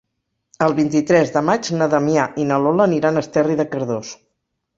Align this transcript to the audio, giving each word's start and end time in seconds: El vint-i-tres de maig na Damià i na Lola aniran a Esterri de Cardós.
El 0.67 0.71
vint-i-tres 0.77 1.29
de 1.35 1.43
maig 1.49 1.69
na 1.81 1.89
Damià 1.91 2.25
i 2.45 2.47
na 2.53 2.59
Lola 2.65 2.89
aniran 2.91 3.21
a 3.21 3.25
Esterri 3.27 3.61
de 3.61 3.69
Cardós. 3.77 4.17